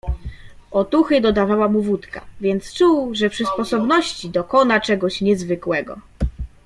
"Otuchy 0.71 1.21
dodawała 1.21 1.67
mu 1.69 1.81
wódka, 1.81 2.25
więc 2.41 2.73
czuł, 2.73 3.15
że 3.15 3.29
przy 3.29 3.45
sposobności 3.45 4.29
dokona 4.29 4.79
czegoś 4.79 5.21
niezwykłego." 5.21 5.99